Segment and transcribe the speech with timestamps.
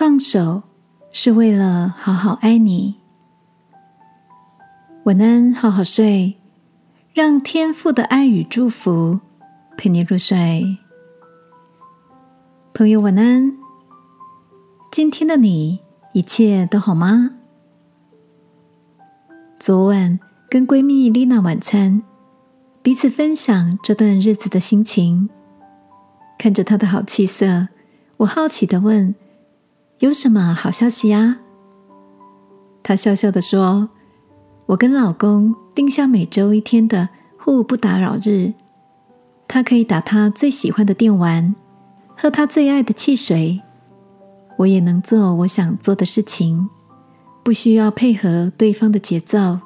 [0.00, 0.62] 放手
[1.12, 2.94] 是为了好好爱你。
[5.02, 6.38] 晚安，好好睡，
[7.12, 9.20] 让天父的爱与祝福
[9.76, 10.78] 陪你入睡。
[12.72, 13.54] 朋友，晚安。
[14.90, 15.80] 今天的你
[16.14, 17.32] 一切都好吗？
[19.58, 22.02] 昨晚跟闺蜜丽娜晚餐，
[22.80, 25.28] 彼此分享这段日子的心情。
[26.38, 27.68] 看着她的好气色，
[28.16, 29.14] 我好奇的问
[30.00, 31.38] ：“有什么好消息呀？”
[32.82, 33.88] 她笑笑的说
[34.66, 38.52] ：“我跟老公定下每周一天的互不打扰日，
[39.46, 41.54] 他可以打他最喜欢的电玩，
[42.16, 43.60] 喝他最爱的汽水。”
[44.58, 46.68] 我也能做我想做的事情，
[47.42, 49.58] 不需要配合对方的节奏。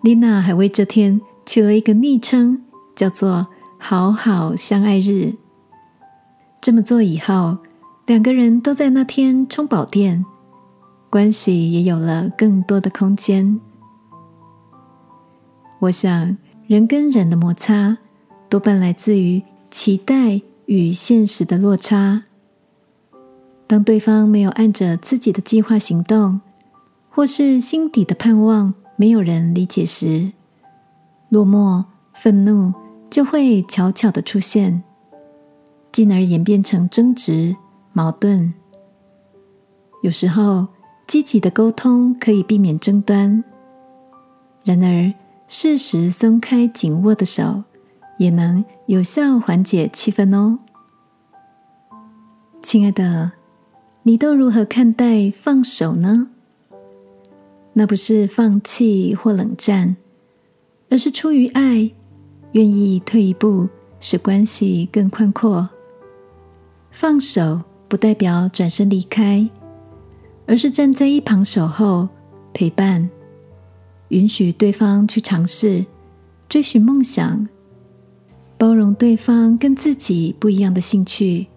[0.00, 2.64] 丽娜还为这天取了一个昵称，
[2.96, 3.46] 叫做
[3.78, 5.34] “好好相爱日”。
[6.60, 7.58] 这么做以后，
[8.06, 10.24] 两个人都在那天充饱电，
[11.08, 13.60] 关系也有了更多的空间。
[15.78, 16.36] 我想，
[16.66, 17.98] 人跟人的摩擦，
[18.48, 22.24] 多半来自于期待与现实的落差。
[23.68, 26.40] 当对方没有按着自己的计划行动，
[27.08, 30.32] 或是心底的盼望没有人理解时，
[31.28, 32.74] 落寞、愤怒
[33.08, 34.82] 就会悄悄的出现，
[35.92, 37.56] 进而演变成争执、
[37.92, 38.52] 矛盾。
[40.02, 40.66] 有时候，
[41.06, 43.42] 积极的沟通可以避免争端；
[44.64, 45.12] 然而，
[45.48, 47.62] 适时松开紧握的手，
[48.18, 50.58] 也能有效缓解气氛哦。
[52.62, 53.32] 亲爱的。
[54.04, 56.26] 你都如何看待放手呢？
[57.72, 59.96] 那不是放弃或冷战，
[60.90, 61.88] 而是出于爱，
[62.50, 63.68] 愿意退一步，
[64.00, 65.70] 使关系更宽阔。
[66.90, 69.46] 放手不代表转身离开，
[70.46, 72.08] 而是站在一旁守候、
[72.54, 73.06] 陪伴，
[74.08, 75.84] 允许对方去尝试、
[76.48, 77.46] 追寻梦想，
[78.56, 81.48] 包容对方跟自己不一样的兴趣。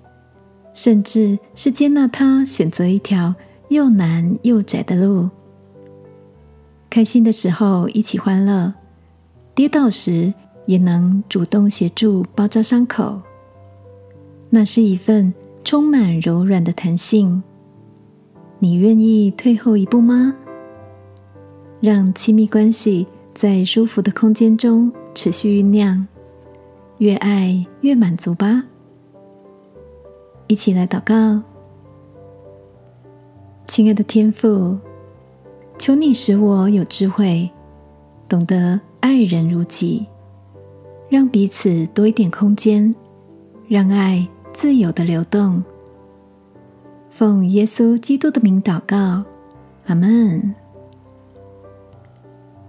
[0.74, 3.34] 甚至是接纳他选择一条
[3.69, 5.29] 又难又窄的路，
[6.90, 8.74] 开心的时候一起欢乐，
[9.53, 10.34] 跌倒时
[10.66, 13.22] 也能主动协助包扎伤口。
[14.50, 15.34] 那是一份
[15.66, 17.42] 充满柔软的弹性。
[18.59, 20.34] 你愿意退后一步吗？
[21.81, 26.08] 让亲密关系在舒服的空间中持续酝酿，
[27.00, 28.64] 越爱越满足吧。
[30.46, 31.42] 一起来祷告，
[33.66, 34.78] 亲爱的天父，
[35.80, 37.50] 求你使我有智慧，
[38.30, 40.06] 懂得爱人如己，
[41.09, 42.94] 让彼此多一点空间，
[43.68, 45.62] 让爱自由的流动。
[47.12, 49.24] 奉耶稣基督的名祷告，
[49.86, 50.56] 阿门。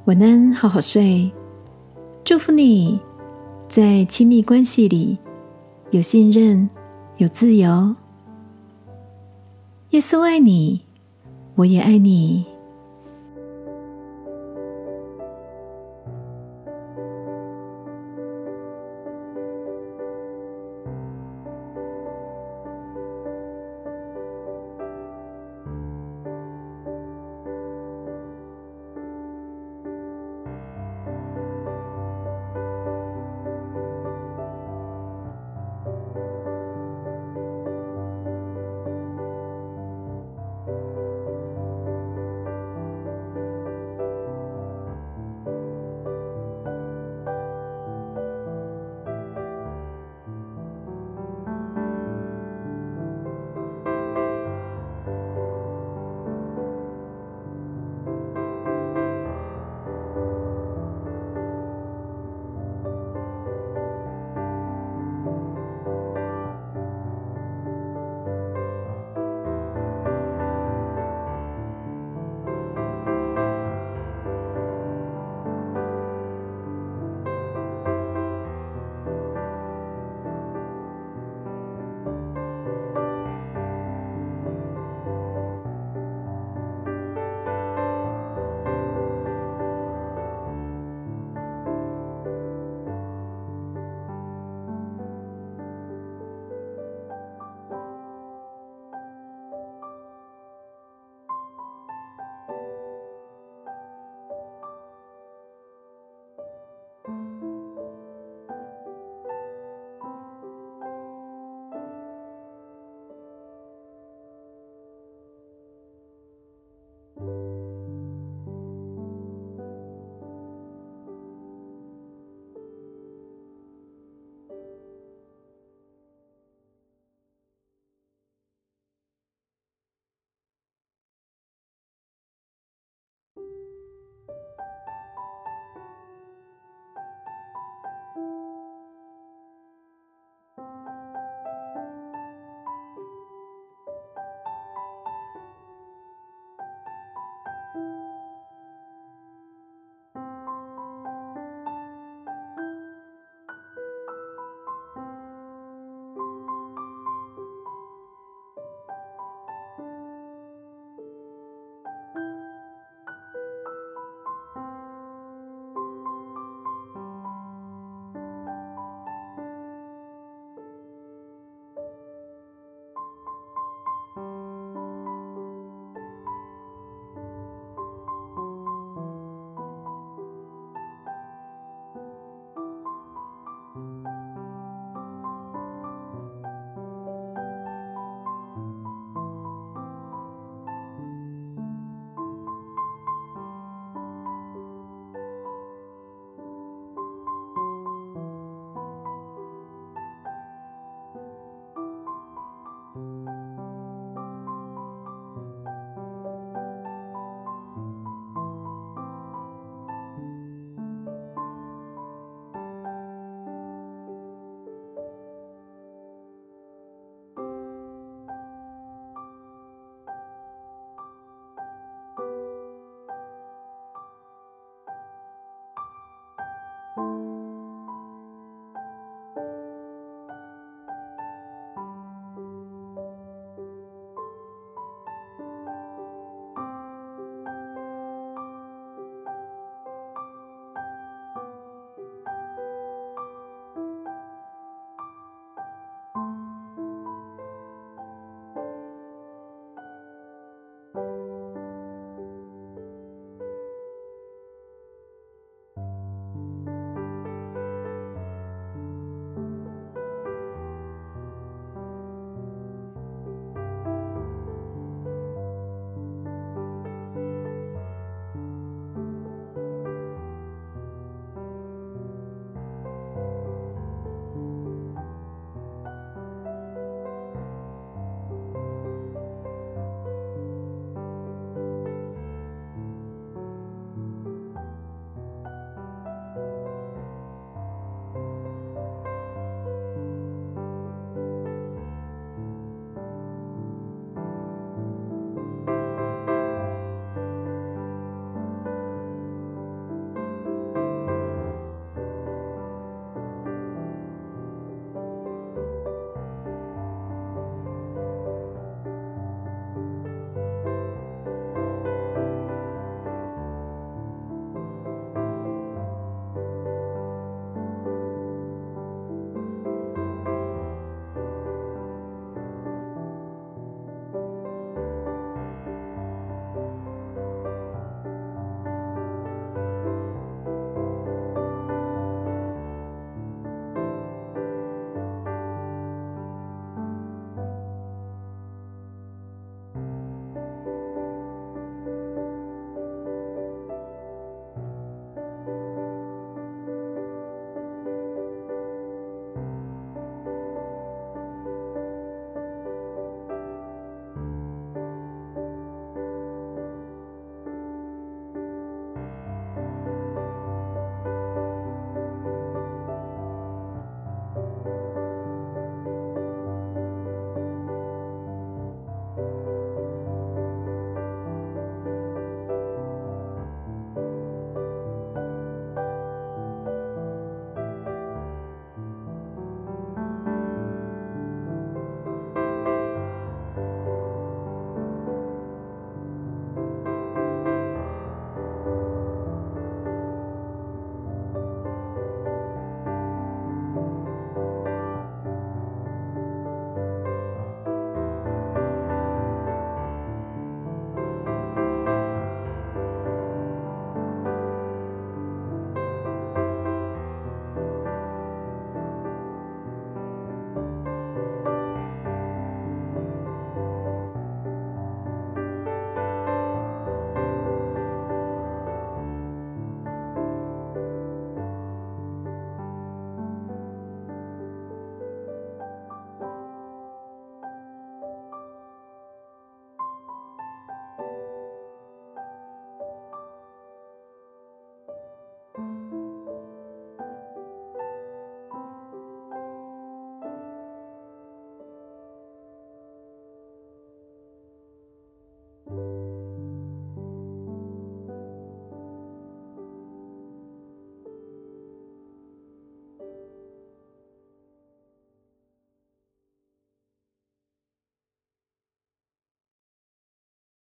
[0.07, 1.31] 晚安，好好睡。
[2.25, 3.01] 祝福你
[3.69, 5.17] 在亲密关系里
[5.93, 6.69] 有信任。
[7.19, 7.97] 有自由，
[9.89, 10.83] 耶稣爱你，
[11.55, 12.45] 我也爱你。